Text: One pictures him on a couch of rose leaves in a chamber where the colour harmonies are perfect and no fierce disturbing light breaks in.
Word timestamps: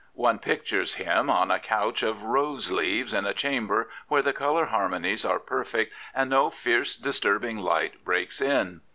One 0.15 0.39
pictures 0.39 0.95
him 0.95 1.29
on 1.29 1.51
a 1.51 1.59
couch 1.59 2.01
of 2.01 2.23
rose 2.23 2.71
leaves 2.71 3.13
in 3.13 3.27
a 3.27 3.35
chamber 3.35 3.87
where 4.07 4.23
the 4.23 4.33
colour 4.33 4.65
harmonies 4.65 5.23
are 5.23 5.37
perfect 5.37 5.93
and 6.15 6.31
no 6.31 6.49
fierce 6.49 6.95
disturbing 6.95 7.59
light 7.59 8.03
breaks 8.03 8.41
in. 8.41 8.81